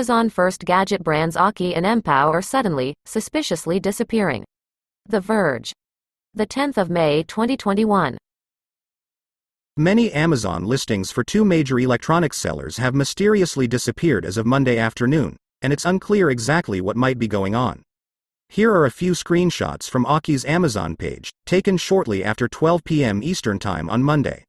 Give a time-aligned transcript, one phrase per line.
[0.00, 4.46] Amazon first gadget brands Aukey and Mpow are suddenly, suspiciously disappearing.
[5.04, 5.74] The Verge.
[6.32, 8.16] The 10th of May 2021.
[9.76, 15.36] Many Amazon listings for two major electronics sellers have mysteriously disappeared as of Monday afternoon,
[15.60, 17.82] and it's unclear exactly what might be going on.
[18.48, 23.22] Here are a few screenshots from Aukey's Amazon page, taken shortly after 12 p.m.
[23.22, 24.44] Eastern Time on Monday.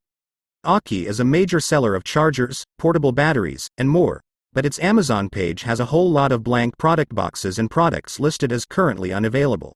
[0.64, 4.22] Aukey is a major seller of chargers, portable batteries, and more,
[4.52, 8.52] but its Amazon page has a whole lot of blank product boxes and products listed
[8.52, 9.72] as currently unavailable.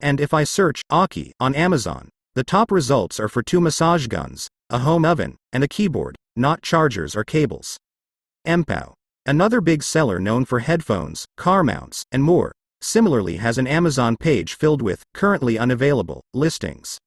[0.00, 4.48] And if I search Aukey on Amazon, the top results are for two massage guns,
[4.70, 7.76] a home oven, and a keyboard, not chargers or cables.
[8.46, 8.94] Mpow,
[9.26, 14.54] another big seller known for headphones, car mounts, and more, similarly has an Amazon page
[14.54, 16.98] filled with currently unavailable listings.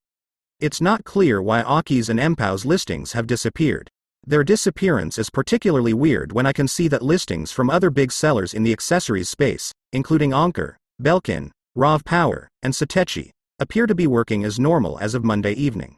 [0.58, 3.90] It's not clear why Aukey's and Mpow's listings have disappeared.
[4.28, 8.54] Their disappearance is particularly weird when I can see that listings from other big sellers
[8.54, 14.58] in the accessories space, including Anker, Belkin, RAVPower, and Satechi, appear to be working as
[14.58, 15.96] normal as of Monday evening.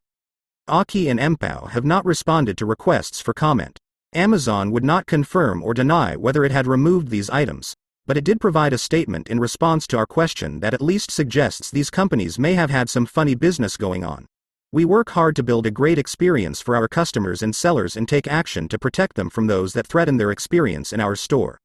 [0.69, 3.78] Aukey and Mpow have not responded to requests for comment.
[4.12, 7.75] Amazon would not confirm or deny whether it had removed these items,
[8.06, 11.70] but it did provide a statement in response to our question that at least suggests
[11.70, 14.27] these companies may have had some funny business going on.
[14.70, 18.28] We work hard to build a great experience for our customers and sellers and take
[18.28, 21.58] action to protect them from those that threaten their experience in our store.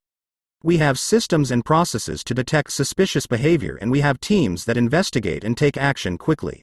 [0.63, 5.43] We have systems and processes to detect suspicious behavior and we have teams that investigate
[5.43, 6.61] and take action quickly.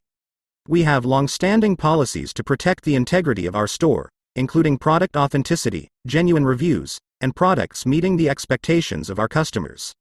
[0.66, 6.47] We have long-standing policies to protect the integrity of our store, including product authenticity, genuine
[6.47, 9.92] reviews, and products meeting the expectations of our customers.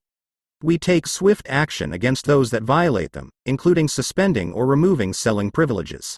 [0.62, 6.16] We take swift action against those that violate them, including suspending or removing selling privileges.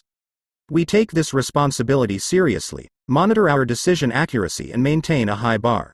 [0.71, 5.93] We take this responsibility seriously, monitor our decision accuracy, and maintain a high bar.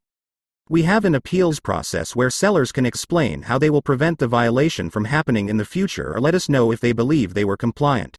[0.69, 4.91] We have an appeals process where sellers can explain how they will prevent the violation
[4.91, 8.15] from happening in the future or let us know if they believe they were compliant.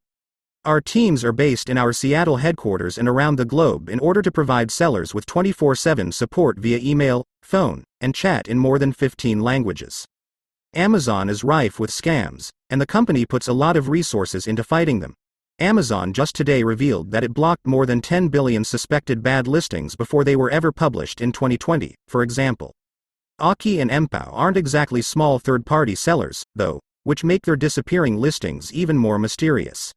[0.64, 4.32] Our teams are based in our Seattle headquarters and around the globe in order to
[4.32, 9.40] provide sellers with 24 7 support via email, phone, and chat in more than 15
[9.40, 10.04] languages.
[10.74, 14.98] Amazon is rife with scams, and the company puts a lot of resources into fighting
[14.98, 15.14] them.
[15.60, 20.24] Amazon just today revealed that it blocked more than 10 billion suspected bad listings before
[20.24, 22.72] they were ever published in 2020, for example.
[23.38, 28.72] Aukey and Mpow aren't exactly small third party sellers, though, which make their disappearing listings
[28.72, 29.92] even more mysterious.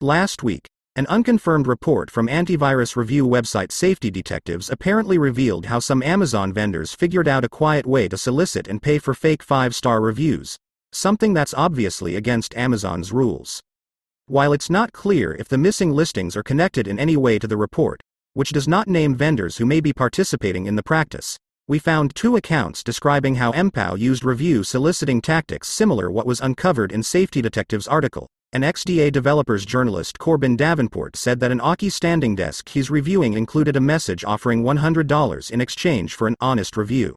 [0.00, 6.02] Last week, an unconfirmed report from antivirus review website Safety Detectives apparently revealed how some
[6.04, 10.00] Amazon vendors figured out a quiet way to solicit and pay for fake 5 star
[10.00, 10.58] reviews,
[10.92, 13.62] something that's obviously against Amazon's rules.
[14.32, 17.58] While it's not clear if the missing listings are connected in any way to the
[17.58, 18.00] report,
[18.32, 21.36] which does not name vendors who may be participating in the practice,
[21.68, 26.92] we found two accounts describing how Mpow used review soliciting tactics similar what was uncovered
[26.92, 28.26] in Safety Detective's article.
[28.54, 33.76] An XDA developers journalist Corbin Davenport said that an Aukey standing desk he's reviewing included
[33.76, 37.16] a message offering $100 in exchange for an honest review.